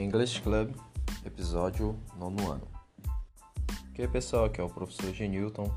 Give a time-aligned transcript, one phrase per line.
[0.00, 0.74] English Club,
[1.26, 2.66] episódio nono ano.
[3.90, 5.70] Ok, pessoal, aqui é o professor Genilton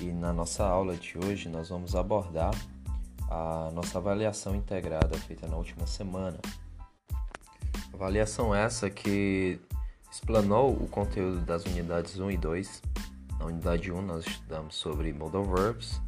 [0.00, 2.52] e na nossa aula de hoje nós vamos abordar
[3.30, 6.40] a nossa avaliação integrada feita na última semana.
[7.94, 9.60] Avaliação essa que
[10.10, 12.82] explanou o conteúdo das unidades 1 e 2.
[13.38, 16.00] Na unidade 1 nós estudamos sobre modal verbs,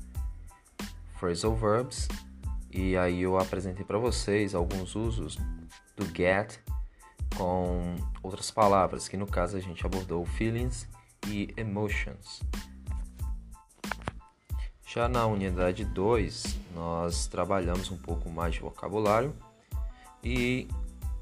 [1.20, 2.08] phrasal verbs
[2.72, 5.38] e aí eu apresentei para vocês alguns usos
[5.96, 6.58] do get
[7.36, 10.88] com outras palavras, que no caso a gente abordou feelings
[11.26, 12.40] e emotions.
[14.86, 19.34] Já na unidade 2, nós trabalhamos um pouco mais de vocabulário
[20.22, 20.68] e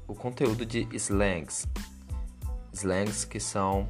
[0.07, 1.67] o conteúdo de slangs.
[2.71, 3.89] Slangs que são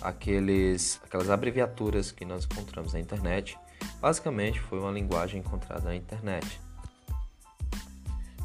[0.00, 3.58] aqueles, aquelas abreviaturas que nós encontramos na internet.
[4.00, 6.60] Basicamente, foi uma linguagem encontrada na internet.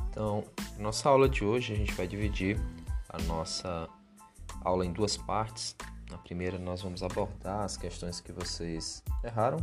[0.09, 0.43] Então,
[0.79, 2.59] nossa aula de hoje a gente vai dividir
[3.11, 3.89] a nossa
[4.63, 5.75] aula em duas partes.
[6.09, 9.59] Na primeira, nós vamos abordar as questões que vocês erraram.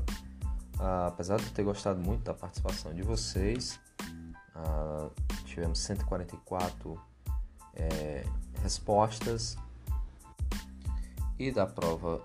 [0.79, 3.81] Ah, apesar de eu ter gostado muito da participação de vocês,
[4.55, 5.09] ah,
[5.45, 7.01] tivemos 144
[7.75, 8.25] é,
[8.63, 9.57] respostas
[11.39, 12.23] e da prova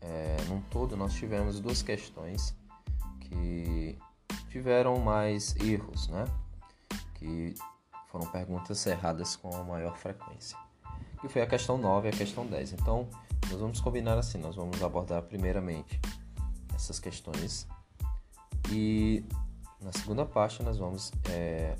[0.00, 2.54] é, num todo nós tivemos duas questões
[3.20, 3.98] que
[4.48, 6.24] tiveram mais erros, né?
[7.14, 7.54] Que
[8.14, 10.56] foram perguntas erradas com a maior frequência.
[11.20, 12.74] Que foi a questão 9 e a questão 10.
[12.74, 13.08] Então,
[13.50, 16.00] nós vamos combinar assim, nós vamos abordar primeiramente
[16.72, 17.66] essas questões
[18.70, 19.24] e
[19.82, 21.76] na segunda parte nós vamos é,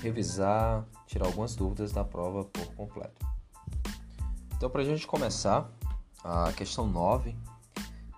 [0.00, 3.26] revisar, tirar algumas dúvidas da prova por completo.
[4.56, 5.70] Então, para a gente começar,
[6.24, 7.36] a questão 9,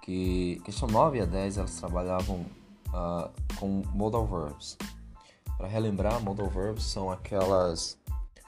[0.03, 2.47] que questão 9 a 10 elas trabalhavam
[2.91, 4.79] uh, com modal verbs.
[5.57, 7.99] Para relembrar, modal verbs são aquelas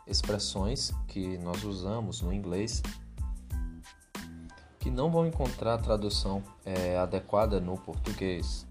[0.06, 2.82] expressões que nós usamos no inglês
[4.86, 8.64] que não vão encontrar tradução é, adequada no português,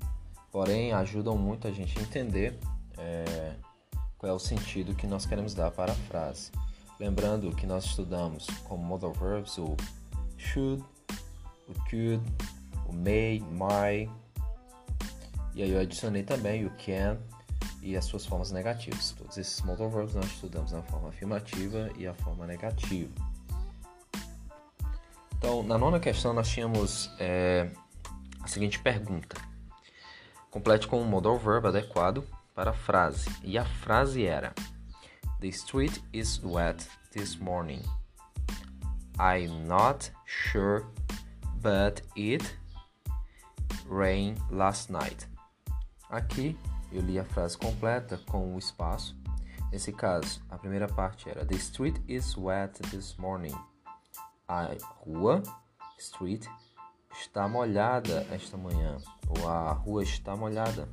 [0.49, 2.57] porém ajudam muito a gente a entender
[2.97, 3.53] é,
[4.17, 6.51] qual é o sentido que nós queremos dar para a frase.
[6.97, 9.75] Lembrando que nós estudamos como modal verbs o
[10.37, 10.81] should,
[11.67, 12.21] o could,
[12.87, 14.09] o may, might,
[15.53, 17.17] e aí eu adicionei também o can
[17.85, 19.11] e as suas formas negativas.
[19.11, 23.13] Todos esses modal verbs nós estudamos na forma afirmativa e a forma negativa.
[25.37, 27.69] Então, na nona questão nós tínhamos é,
[28.41, 29.39] a seguinte pergunta.
[30.49, 32.23] Complete com um modal verb adequado
[32.55, 33.29] para a frase.
[33.43, 34.51] E a frase era:
[35.39, 37.83] The street is wet this morning.
[39.19, 40.85] I'm not sure,
[41.61, 42.57] but it
[43.85, 45.27] rained last night.
[46.09, 46.57] Aqui
[46.91, 49.15] eu li a frase completa com o espaço.
[49.71, 53.55] Nesse caso, a primeira parte era The street is wet this morning.
[54.47, 54.69] A
[54.99, 55.43] rua,
[55.99, 56.45] street,
[57.11, 58.97] está molhada esta manhã.
[59.27, 60.87] Ou a rua está molhada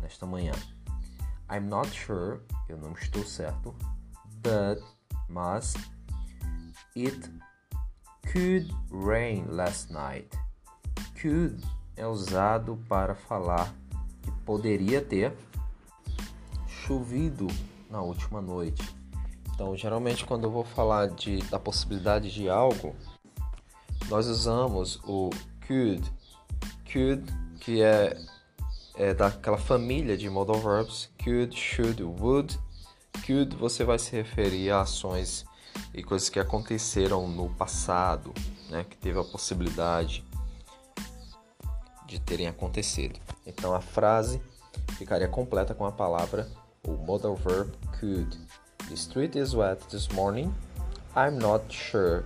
[0.00, 0.52] nesta manhã.
[1.50, 3.74] I'm not sure, eu não estou certo.
[4.42, 4.82] But,
[5.28, 5.74] mas,
[6.96, 7.30] it
[8.32, 10.28] could rain last night.
[11.20, 11.62] Could
[11.96, 13.72] é usado para falar
[14.44, 15.32] poderia ter
[16.66, 17.46] chovido
[17.90, 18.82] na última noite.
[19.54, 22.96] Então, geralmente, quando eu vou falar de, da possibilidade de algo,
[24.08, 25.30] nós usamos o
[25.66, 26.02] could,
[26.90, 27.22] could
[27.60, 28.18] que é,
[28.96, 32.58] é daquela família de modal verbs, could, should, would.
[33.24, 35.44] Could você vai se referir a ações
[35.94, 38.34] e coisas que aconteceram no passado,
[38.68, 40.24] né, que teve a possibilidade
[42.12, 43.18] de terem acontecido.
[43.46, 44.40] Então a frase
[44.98, 46.46] ficaria completa com a palavra
[46.86, 48.38] o modal verb could.
[48.88, 50.52] The street is wet this morning.
[51.16, 52.24] I'm not sure,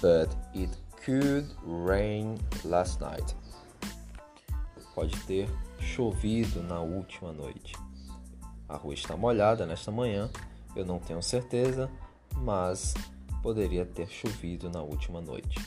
[0.00, 0.70] but it
[1.04, 3.34] could rain last night.
[4.94, 5.48] Pode ter
[5.80, 7.74] chovido na última noite.
[8.68, 10.30] A rua está molhada nesta manhã,
[10.76, 11.90] eu não tenho certeza,
[12.36, 12.94] mas
[13.42, 15.58] poderia ter chovido na última noite.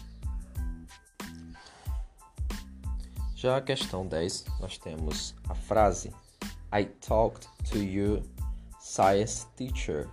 [3.35, 6.09] Já a questão 10, nós temos a frase
[6.73, 8.23] I talked to your
[8.79, 10.07] science teacher.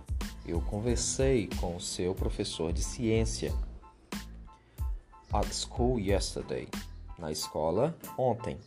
[0.45, 3.53] Eu conversei com o seu professor de ciência.
[5.31, 6.67] At school yesterday.
[7.17, 8.59] Na escola ontem.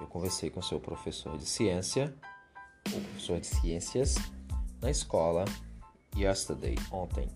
[0.00, 2.14] Eu conversei com o seu professor de ciência,
[2.86, 4.14] o professor de ciências,
[4.80, 5.44] na escola
[6.16, 7.28] yesterday, ontem.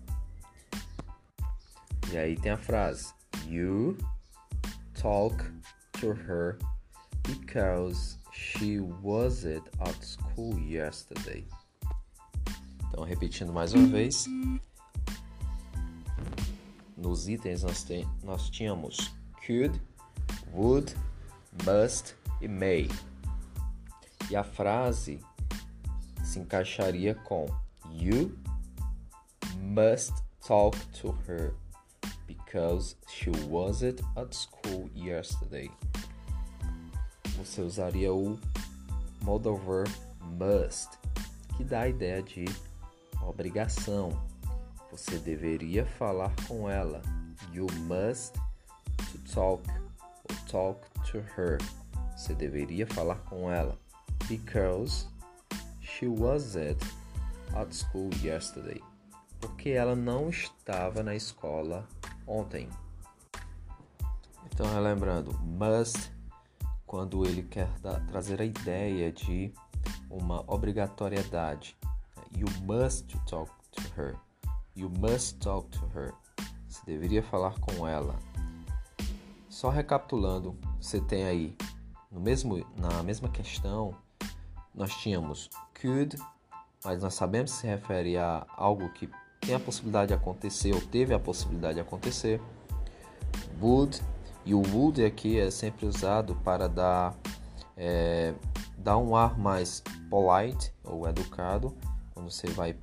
[2.09, 3.13] E aí tem a frase
[3.47, 3.97] You
[4.93, 5.58] talk
[5.99, 6.57] to her
[7.23, 11.45] because she wasn't at school yesterday.
[12.89, 14.27] Então, repetindo mais uma vez.
[16.99, 19.11] nos itens nós, tem, nós tínhamos
[19.45, 19.81] could,
[20.53, 20.95] would,
[21.65, 22.89] must e may.
[24.29, 25.19] E a frase
[26.23, 27.47] se encaixaria com
[27.91, 28.37] You
[29.57, 30.13] must
[30.45, 31.53] talk to her
[32.27, 35.71] because she wasn't at school yesterday.
[37.39, 38.37] Você usaria o
[39.21, 39.89] modal verb
[40.37, 40.89] must,
[41.55, 42.43] que dá a ideia de
[43.25, 44.11] obrigação.
[44.91, 47.01] Você deveria falar com ela.
[47.53, 49.63] You must to talk
[50.29, 51.59] or talk to her.
[52.17, 53.79] Você deveria falar com ela.
[54.27, 55.07] Because
[55.79, 56.83] she wasn't
[57.55, 58.81] at school yesterday.
[59.39, 61.87] Porque ela não estava na escola
[62.27, 62.67] ontem.
[64.45, 66.11] Então, relembrando, must
[66.89, 67.69] quando ele quer
[68.07, 69.53] trazer a ideia de
[70.09, 71.77] uma obrigatoriedade.
[72.35, 74.15] You must talk to her.
[74.75, 76.15] You must talk to her.
[76.67, 78.15] Você deveria falar com ela.
[79.47, 81.55] Só recapitulando, você tem aí
[82.11, 83.93] no mesmo na mesma questão
[84.73, 85.47] nós tínhamos
[85.79, 86.17] could,
[86.83, 89.07] mas nós sabemos se refere a algo que
[89.41, 92.41] tem a possibilidade de acontecer ou teve a possibilidade de acontecer.
[93.61, 94.01] Would
[94.45, 97.15] e o would aqui é sempre usado para dar,
[97.75, 98.33] é,
[98.77, 101.75] dar um ar mais polite ou educado
[102.13, 102.75] quando você vai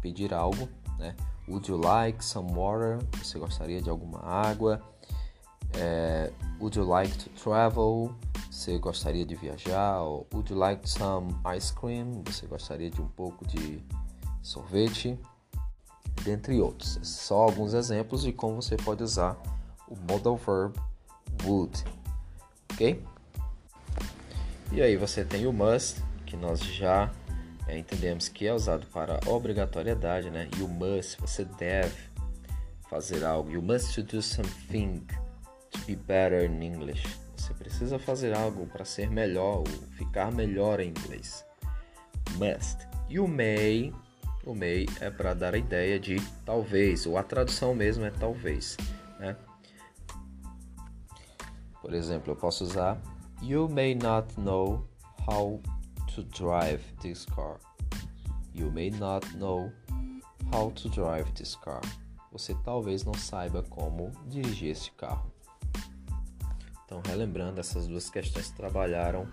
[0.00, 0.68] pedir algo.
[0.98, 1.14] Né?
[1.48, 2.98] Would you like some water?
[3.18, 4.80] Você gostaria de alguma água?
[5.74, 8.14] É, would you like to travel?
[8.50, 10.00] Você gostaria de viajar?
[10.02, 12.22] Ou, would you like some ice cream?
[12.26, 13.84] Você gostaria de um pouco de
[14.42, 15.18] sorvete?
[16.22, 16.98] Dentre outros.
[17.02, 19.36] Só alguns exemplos de como você pode usar
[19.88, 20.78] o modal verb
[21.44, 21.84] would,
[22.72, 23.02] ok?
[24.72, 27.10] E aí você tem o must, que nós já
[27.66, 30.48] é, entendemos que é usado para obrigatoriedade, né?
[30.60, 31.94] O must, você deve
[32.90, 33.50] fazer algo.
[33.50, 35.06] You must do something
[35.70, 37.04] to be better in English.
[37.36, 41.44] Você precisa fazer algo para ser melhor ou ficar melhor em inglês.
[42.32, 42.86] Must.
[43.18, 43.92] O may,
[44.44, 48.76] o may é para dar a ideia de talvez, ou a tradução mesmo é talvez?
[51.84, 52.98] Por exemplo, eu posso usar
[53.42, 54.88] You may not know
[55.28, 55.60] how
[56.14, 57.60] to drive this car.
[58.54, 59.70] You may not know
[60.50, 61.82] how to drive this car.
[62.32, 65.30] Você talvez não saiba como dirigir este carro.
[66.86, 69.28] Então, relembrando, essas duas questões trabalharam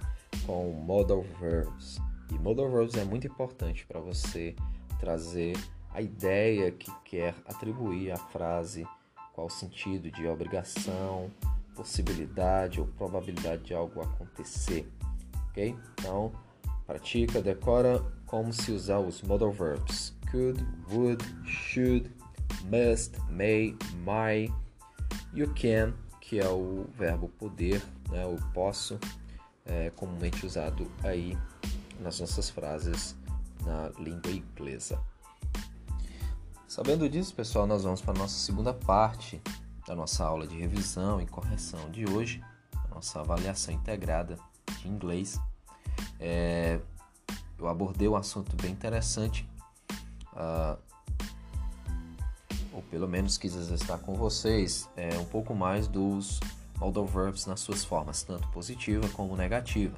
[0.45, 2.01] com modal verbs.
[2.30, 4.57] E modal verbs é muito importante para você
[5.00, 5.56] trazer
[5.94, 8.86] a ideia que quer atribuir à frase,
[9.31, 11.31] qual o sentido de obrigação,
[11.76, 14.92] possibilidade ou probabilidade de algo acontecer,
[15.50, 15.76] ok?
[15.94, 16.32] Então,
[16.86, 22.10] pratica, decora como se usar os modal verbs could, would, should,
[22.70, 24.54] must, may, might,
[25.34, 29.00] you can, que é o verbo poder, né, o posso,
[29.66, 31.38] é comumente usado aí
[32.00, 33.16] nas nossas frases
[33.66, 35.00] na língua inglesa.
[36.68, 39.42] Sabendo disso, pessoal, nós vamos para a nossa segunda parte
[39.92, 42.42] da nossa aula de revisão e correção de hoje,
[42.74, 44.40] a nossa avaliação integrada
[44.80, 45.38] de inglês.
[46.18, 46.80] É,
[47.60, 49.46] eu abordei um assunto bem interessante,
[50.32, 50.77] uh,
[52.72, 56.39] ou pelo menos quis estar com vocês é, um pouco mais dos
[56.80, 59.98] modal verbs nas suas formas, tanto positiva como negativa.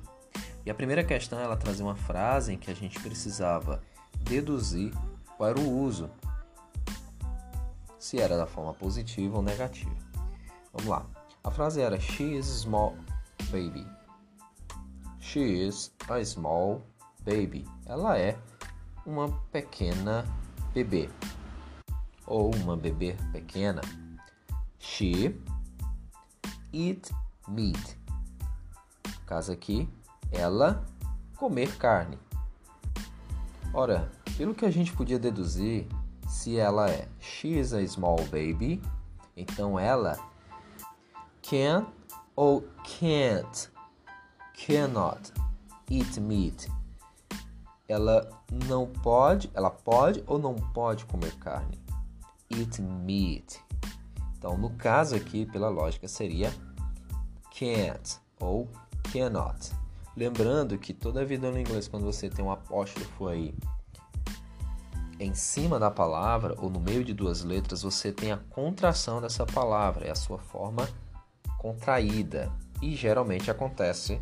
[0.65, 3.79] E a primeira questão ela trazia uma frase em que a gente precisava
[4.21, 4.91] deduzir
[5.37, 6.09] qual era o uso
[8.03, 9.95] se era da forma positiva ou negativa.
[10.73, 11.05] Vamos lá.
[11.41, 12.97] A frase era She is a small
[13.49, 13.87] baby.
[15.21, 16.81] She is a small
[17.23, 17.65] baby.
[17.85, 18.37] Ela é
[19.05, 20.25] uma pequena
[20.73, 21.09] bebê.
[22.27, 23.79] Ou uma bebê pequena.
[24.79, 25.39] She
[26.73, 27.09] eat
[27.47, 27.97] meat.
[29.07, 29.87] No caso aqui,
[30.29, 30.85] ela
[31.37, 32.19] comer carne.
[33.73, 35.87] Ora, pelo que a gente podia deduzir,
[36.33, 38.81] se ela é she is a small baby,
[39.37, 40.17] então ela
[41.43, 41.85] can
[42.35, 42.63] ou
[42.99, 43.69] can't,
[44.53, 45.31] cannot
[45.89, 46.67] eat meat.
[47.87, 48.27] Ela
[48.67, 51.79] não pode, ela pode ou não pode comer carne.
[52.49, 53.61] Eat meat.
[54.35, 56.51] Então, no caso aqui, pela lógica, seria
[57.57, 58.67] can't ou
[59.11, 59.71] cannot.
[60.17, 63.53] Lembrando que toda a vida no inglês, quando você tem um apóstrofo aí
[65.19, 69.45] em cima da palavra ou no meio de duas letras, você tem a contração dessa
[69.45, 70.87] palavra, é a sua forma
[71.57, 72.51] contraída
[72.81, 74.21] e geralmente acontece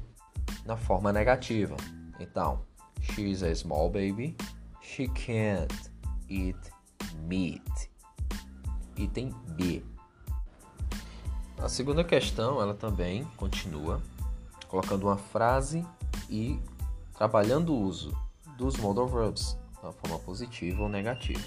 [0.65, 1.75] na forma negativa.
[2.19, 2.61] Então,
[3.01, 4.35] she's a small baby,
[4.81, 5.73] she can't
[6.29, 6.59] eat
[7.27, 7.89] meat.
[8.97, 9.83] Item B.
[11.57, 14.01] A segunda questão, ela também continua
[14.67, 15.85] colocando uma frase
[16.29, 16.59] e
[17.13, 18.15] trabalhando o uso
[18.57, 21.41] dos modal verbs da forma positiva ou negativa.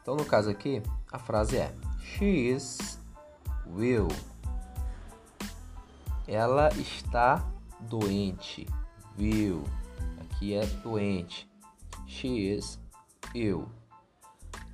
[0.00, 2.98] Então, no caso aqui, a frase é She is
[3.66, 4.08] will.
[6.28, 7.44] Ela está
[7.80, 8.66] doente.
[9.18, 9.64] Will.
[10.20, 11.48] Aqui é doente.
[12.06, 12.78] She is
[13.34, 13.68] ill.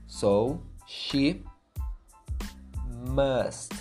[0.07, 1.45] So, she
[3.09, 3.73] must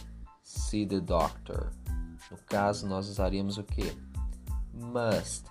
[0.43, 1.71] see the doctor.
[2.31, 3.97] No caso, nós usaríamos o que?
[4.73, 5.45] Must.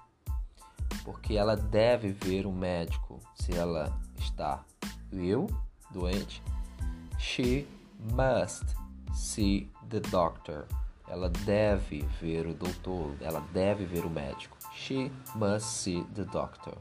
[1.09, 4.63] Porque ela deve ver o médico se ela está
[5.11, 5.47] ill,
[5.91, 6.43] doente.
[7.19, 7.67] She
[8.13, 8.67] must
[9.15, 10.67] see the doctor.
[11.09, 14.59] Ela deve ver o doutor, ela deve ver o médico.
[14.75, 16.77] She must see the doctor.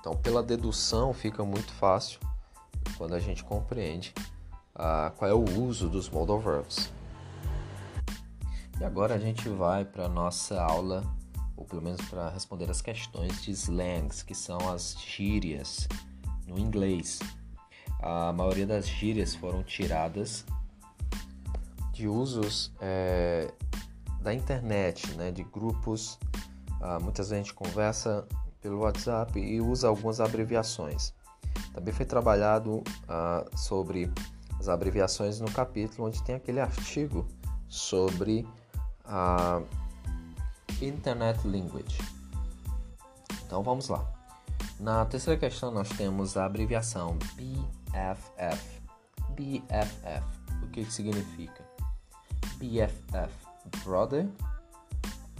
[0.00, 2.18] Então, pela dedução, fica muito fácil
[2.96, 4.14] quando a gente compreende
[4.74, 6.90] uh, qual é o uso dos modal verbs.
[8.80, 11.04] E agora a gente vai para a nossa aula,
[11.56, 15.88] ou pelo menos para responder as questões de slangs, que são as gírias
[16.46, 17.18] no inglês.
[18.00, 20.44] A maioria das gírias foram tiradas
[21.92, 23.50] de usos é,
[24.20, 26.18] da internet, né, de grupos.
[26.80, 28.26] Ah, muitas vezes a gente conversa
[28.60, 31.14] pelo WhatsApp e usa algumas abreviações.
[31.72, 34.12] Também foi trabalhado ah, sobre
[34.58, 37.26] as abreviações no capítulo onde tem aquele artigo
[37.68, 38.46] sobre
[39.04, 39.62] a
[40.82, 41.98] Internet Language.
[43.44, 44.04] Então vamos lá.
[44.78, 48.80] Na terceira questão nós temos a abreviação BFF.
[49.30, 50.24] BFF.
[50.62, 51.64] O que, que significa?
[52.58, 53.32] BFF,
[53.84, 54.26] Brother,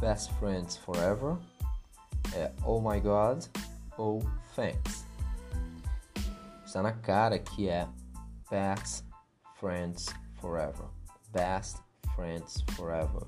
[0.00, 1.36] Best Friends Forever,
[2.34, 3.44] é Oh My God
[3.96, 4.22] ou
[4.54, 5.06] Thanks.
[6.64, 7.88] Está na cara que é
[8.50, 9.04] Best
[9.58, 10.06] Friends
[10.40, 10.86] Forever.
[11.32, 11.78] Best
[12.14, 13.26] Friends Forever.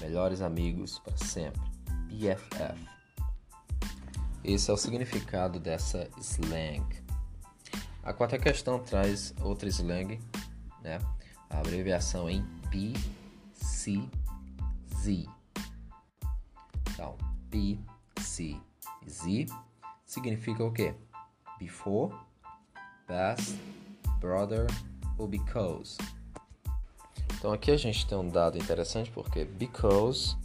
[0.00, 1.60] Melhores amigos para sempre.
[2.08, 2.88] BFF.
[4.44, 6.86] Esse é o significado dessa slang.
[8.02, 10.18] A quarta questão traz outra slang,
[10.82, 10.98] né?
[11.50, 14.08] A abreviação em BCZ.
[16.90, 17.18] Então,
[17.50, 19.46] BCZ
[20.06, 20.94] significa o quê?
[21.58, 22.14] Before,
[23.06, 23.58] best,
[24.20, 24.66] brother
[25.18, 25.98] ou because.
[27.38, 30.36] Então aqui a gente tem um dado interessante porque because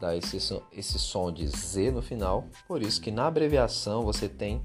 [0.00, 0.38] dá esse
[0.72, 4.62] esse som de Z no final, por isso que na abreviação você tem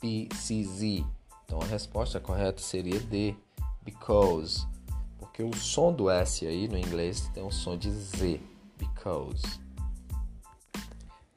[0.00, 1.04] BCZ.
[1.44, 3.34] Então a resposta correta seria D,
[3.84, 4.66] because
[5.18, 8.40] porque o som do S aí no inglês tem um som de Z,
[8.78, 9.42] because.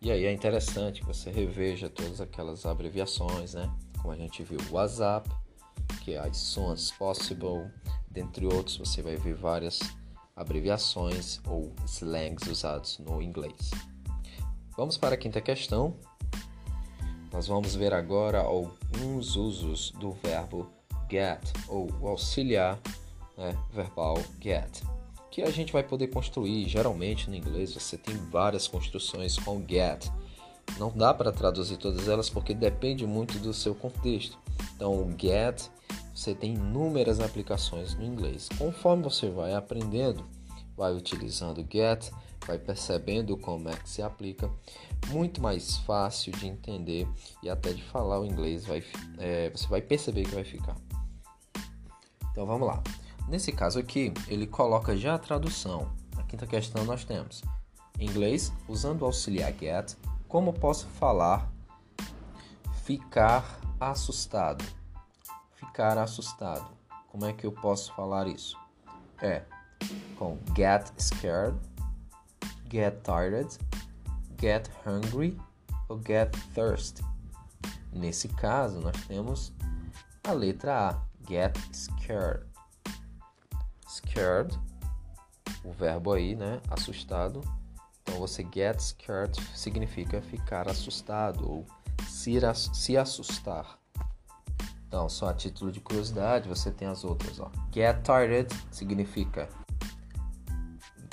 [0.01, 3.69] E aí é interessante que você reveja todas aquelas abreviações, né?
[3.98, 5.29] Como a gente viu, WhatsApp,
[6.01, 7.69] que é as soon as possible,
[8.10, 9.80] dentre outros, você vai ver várias
[10.36, 13.72] abreviações ou slangs usados no inglês.
[14.78, 15.96] Vamos para a quinta questão.
[17.32, 20.68] Nós vamos ver agora alguns usos do verbo
[21.10, 22.80] get ou auxiliar
[23.38, 24.82] né, verbal get,
[25.32, 26.68] que a gente vai poder construir.
[26.68, 30.10] Geralmente no inglês você tem várias construções com get.
[30.78, 34.38] Não dá para traduzir todas elas porque depende muito do seu contexto.
[34.75, 35.70] Então, o get
[36.20, 38.50] você tem inúmeras aplicações no inglês.
[38.58, 40.26] Conforme você vai aprendendo,
[40.76, 42.12] vai utilizando get,
[42.46, 44.52] vai percebendo como é que se aplica,
[45.08, 47.08] muito mais fácil de entender
[47.42, 48.84] e até de falar o inglês, vai,
[49.18, 50.76] é, você vai perceber que vai ficar.
[52.32, 52.84] Então vamos lá.
[53.30, 55.90] Nesse caso aqui, ele coloca já a tradução.
[56.18, 57.42] Na quinta questão nós temos
[57.98, 59.96] em inglês, usando o auxiliar get,
[60.28, 61.50] como posso falar
[62.84, 64.78] ficar assustado?
[65.79, 66.69] Ficar assustado.
[67.07, 68.59] Como é que eu posso falar isso?
[69.21, 69.45] É
[70.17, 71.57] com get scared,
[72.69, 73.48] get tired,
[74.38, 75.39] get hungry
[75.88, 77.01] ou get thirsty.
[77.93, 79.53] Nesse caso, nós temos
[80.27, 82.45] a letra A, get scared
[83.88, 84.59] scared,
[85.63, 86.59] o verbo aí, né?
[86.69, 87.39] Assustado.
[88.01, 91.65] Então você get scared significa ficar assustado ou
[92.05, 92.38] se,
[92.74, 93.79] se assustar.
[94.89, 97.51] Então, só a título de curiosidade, você tem as outras, ó.
[97.72, 99.48] Get tired significa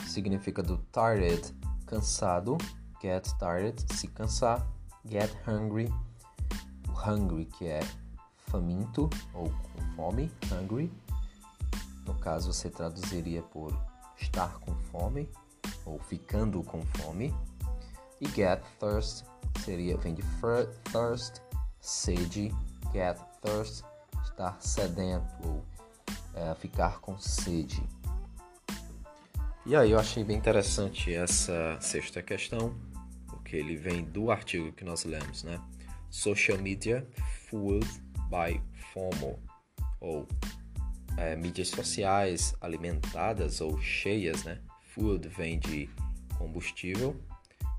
[0.07, 1.55] significa do tired,
[1.85, 2.57] cansado.
[3.03, 4.67] Get tired, se cansar.
[5.05, 5.93] Get hungry,
[6.89, 7.81] hungry que é
[8.47, 10.91] faminto ou com fome, hungry.
[12.07, 13.79] No caso, você traduziria por
[14.17, 15.31] estar com fome
[15.85, 17.35] ou ficando com fome.
[18.23, 19.27] E get thirst
[19.63, 20.23] seria vem de
[20.91, 21.43] thirst,
[21.79, 22.55] sede,
[22.91, 23.85] get thirst,
[24.25, 25.65] estar sedento ou
[26.35, 27.83] é, ficar com sede.
[29.65, 32.75] E aí eu achei bem interessante essa sexta questão,
[33.27, 35.61] porque ele vem do artigo que nós lemos, né?
[36.11, 37.07] Social Media
[37.49, 37.89] Fueled
[38.31, 38.63] by
[38.93, 39.39] FOMO,
[40.01, 40.27] ou
[41.17, 44.61] é, mídias sociais alimentadas ou cheias, né?
[44.95, 45.91] Food vem de
[46.39, 47.17] combustível,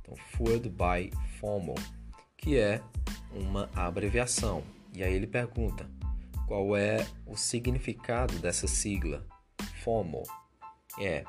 [0.02, 1.76] então Food by FOMO,
[2.38, 2.82] que é
[3.32, 4.64] uma abreviação.
[4.98, 5.88] E aí ele pergunta
[6.48, 9.24] qual é o significado dessa sigla?
[9.84, 10.24] FOMO.
[11.00, 11.24] É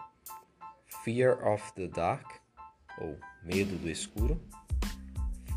[1.04, 2.26] Fear of the Dark,
[2.98, 4.40] ou medo do escuro,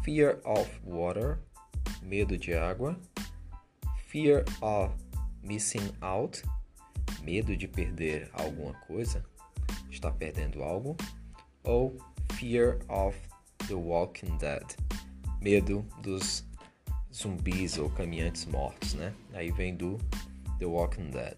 [0.04, 1.40] Fear of Water,
[2.02, 3.00] medo de água,
[4.08, 4.94] Fear of
[5.42, 6.44] missing out,
[7.24, 9.26] medo de perder alguma coisa,
[9.90, 10.98] está perdendo algo,
[11.64, 11.96] ou
[12.34, 13.18] fear of
[13.70, 14.66] the walking dead,
[15.40, 16.51] medo dos
[17.14, 19.14] zumbis ou caminhantes mortos, né?
[19.34, 19.98] Aí vem do
[20.60, 21.38] The Walking Dead.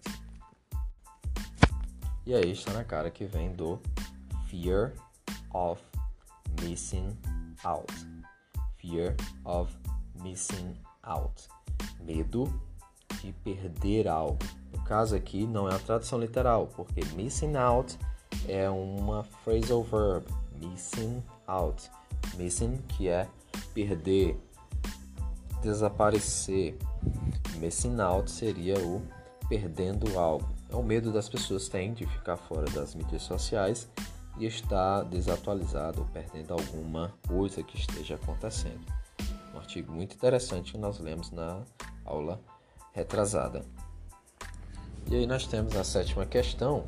[2.26, 3.80] E aí está na cara que vem do
[4.48, 4.94] Fear
[5.52, 5.82] of
[6.62, 7.16] Missing
[7.64, 7.92] Out.
[8.76, 9.14] Fear
[9.44, 9.74] of
[10.22, 11.48] Missing Out.
[12.00, 12.52] Medo
[13.20, 14.38] de perder algo.
[14.72, 17.98] No caso aqui não é a tradução literal, porque missing out
[18.48, 20.26] é uma phrasal verb,
[20.60, 21.90] missing out.
[22.36, 23.28] Missing que é
[23.72, 24.38] perder,
[25.64, 26.76] desaparecer.
[27.58, 29.02] Missing out seria o
[29.48, 30.48] perdendo algo.
[30.70, 33.88] É o medo das pessoas têm de ficar fora das mídias sociais
[34.38, 38.80] e estar desatualizado ou perdendo alguma coisa que esteja acontecendo.
[39.54, 41.62] Um artigo muito interessante que nós lemos na
[42.04, 42.40] aula
[42.92, 43.64] retrasada.
[45.06, 46.84] E aí nós temos a sétima questão: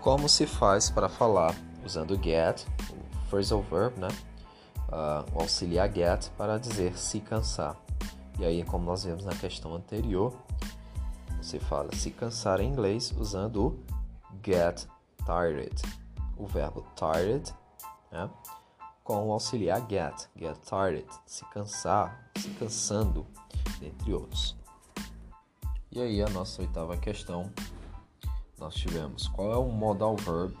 [0.00, 1.54] como se faz para falar
[1.84, 4.08] usando get, o phrasal verb, né?
[4.90, 7.76] Uh, o auxiliar get para dizer se cansar.
[8.38, 10.34] E aí, como nós vimos na questão anterior,
[11.40, 13.78] você fala se cansar em inglês usando o
[14.44, 14.86] get
[15.24, 15.74] tired,
[16.36, 17.54] o verbo tired,
[18.10, 18.28] né?
[19.04, 23.26] com o auxiliar get, get tired, se cansar, se cansando,
[23.82, 24.56] entre outros.
[25.90, 27.50] E aí a nossa oitava questão,
[28.58, 30.56] nós tivemos qual é o modal verb,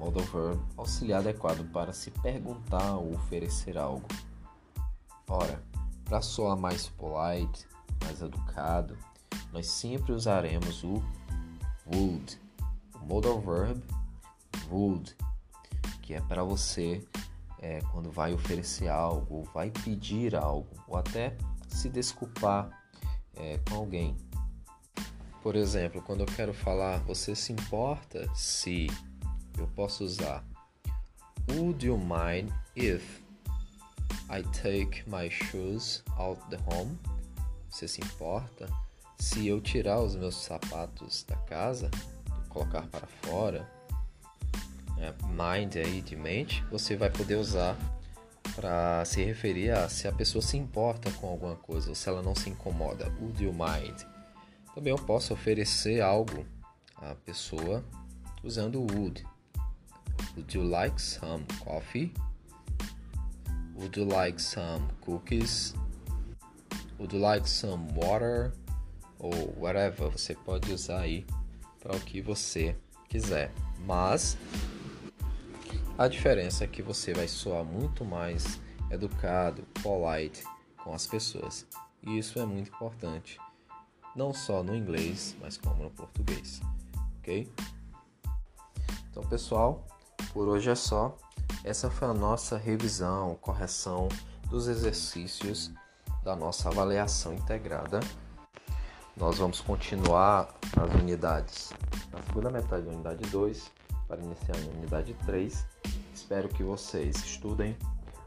[0.00, 4.08] modal verb auxiliar adequado para se perguntar ou oferecer algo.
[5.28, 5.62] Ora,
[6.04, 7.68] para soar mais polite,
[8.02, 8.96] mais educado,
[9.52, 11.02] nós sempre usaremos o
[11.94, 12.40] would,
[12.94, 13.80] o modal verb
[14.70, 15.14] would,
[16.02, 17.06] que é para você
[17.60, 21.36] é, quando vai oferecer algo, ou vai pedir algo, ou até
[21.68, 22.70] se desculpar
[23.36, 24.16] é, com alguém.
[25.42, 28.88] Por exemplo, quando eu quero falar você se importa se
[29.60, 30.44] eu posso usar
[31.48, 33.20] Would you mind if
[34.28, 36.96] I take my shoes out the home?
[37.68, 38.68] Você se importa
[39.18, 41.90] se eu tirar os meus sapatos da casa,
[42.48, 43.68] colocar para fora?
[44.98, 47.76] É, mind aí de mente, você vai poder usar
[48.54, 52.22] para se referir a se a pessoa se importa com alguma coisa ou se ela
[52.22, 53.08] não se incomoda.
[53.20, 54.00] Would you mind?
[54.74, 56.46] Também eu posso oferecer algo
[56.96, 57.84] à pessoa
[58.42, 59.24] usando would.
[60.36, 62.12] Would you like some coffee?
[63.74, 65.74] Would you like some cookies?
[66.98, 68.52] Would you like some water?
[69.18, 71.26] Ou whatever, você pode usar aí
[71.80, 72.76] para o que você
[73.08, 73.50] quiser.
[73.86, 74.36] Mas
[75.98, 80.44] a diferença é que você vai soar muito mais educado, polite
[80.82, 81.66] com as pessoas.
[82.02, 83.38] E isso é muito importante
[84.14, 86.60] não só no inglês, mas como no português,
[87.18, 87.50] ok?
[89.10, 89.86] Então, pessoal,
[90.32, 91.16] por hoje é só.
[91.64, 94.08] Essa foi a nossa revisão, correção
[94.48, 95.70] dos exercícios
[96.22, 98.00] da nossa avaliação integrada.
[99.16, 101.72] Nós vamos continuar as unidades
[102.12, 103.70] na segunda metade da unidade 2
[104.06, 105.66] para iniciar a unidade 3.
[106.14, 107.76] Espero que vocês estudem.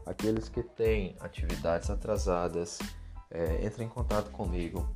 [0.06, 2.78] Aqueles que têm atividades atrasadas,
[3.30, 4.86] é, entrem em contato comigo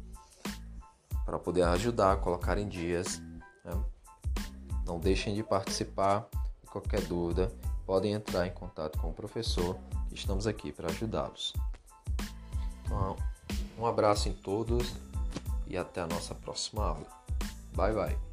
[1.24, 3.20] para poder ajudar a colocar em dias.
[3.64, 3.72] Né?
[4.86, 6.28] Não deixem de participar.
[6.70, 7.52] Qualquer dúvida,
[7.86, 9.76] podem entrar em contato com o professor.
[10.12, 11.54] Estamos aqui para ajudá-los.
[12.84, 13.16] Então,
[13.78, 14.94] um abraço em todos
[15.66, 17.06] e até a nossa próxima aula.
[17.74, 18.27] Bye bye.